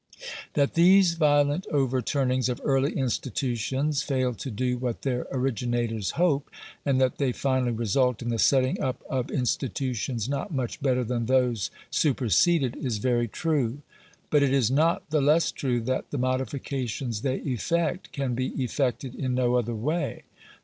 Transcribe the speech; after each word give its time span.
That 0.55 0.73
these 0.73 1.13
violent 1.13 1.67
overturnings 1.71 2.49
of 2.49 2.59
early 2.63 2.93
institutions 2.93 4.01
fail 4.01 4.33
to 4.33 4.49
do 4.49 4.79
what 4.79 5.03
their 5.03 5.27
originators 5.31 6.13
hope, 6.17 6.49
and 6.83 6.99
that 6.99 7.19
they 7.19 7.31
finally 7.31 7.71
result 7.73 8.23
in 8.23 8.29
the 8.29 8.39
setting 8.39 8.81
up 8.81 9.03
of 9.07 9.29
institutions 9.29 10.27
not 10.27 10.51
much 10.51 10.81
better 10.81 11.03
than 11.03 11.27
those 11.27 11.69
super 11.91 12.29
seded, 12.29 12.75
is 12.83 12.97
very 12.97 13.27
true 13.27 13.83
(p. 14.31 14.39
244). 14.39 14.39
But 14.39 14.41
it 14.41 14.51
is 14.55 14.71
not 14.71 15.07
the 15.11 15.21
less 15.21 15.51
true 15.51 15.79
that 15.81 16.09
the 16.09 16.17
modifications 16.17 17.21
they 17.21 17.35
effect 17.41 18.11
can 18.11 18.33
be 18.33 18.47
effected 18.59 19.13
in 19.13 19.35
no 19.35 19.53
other 19.53 19.75
way. 19.75 20.23